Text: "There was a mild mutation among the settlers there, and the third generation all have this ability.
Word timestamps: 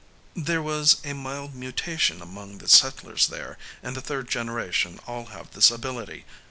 "There 0.35 0.63
was 0.63 0.95
a 1.03 1.13
mild 1.13 1.53
mutation 1.53 2.23
among 2.23 2.57
the 2.57 2.67
settlers 2.67 3.27
there, 3.27 3.59
and 3.83 3.95
the 3.95 4.01
third 4.01 4.31
generation 4.31 4.99
all 5.05 5.25
have 5.25 5.51
this 5.51 5.69
ability. 5.69 6.25